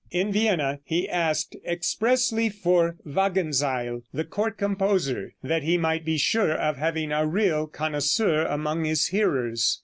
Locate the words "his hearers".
8.85-9.79